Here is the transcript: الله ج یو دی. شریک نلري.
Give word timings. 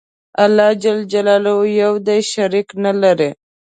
الله 0.43 0.69
ج 0.81 0.85
یو 1.81 1.93
دی. 2.05 2.17
شریک 2.31 2.67
نلري. 2.83 3.29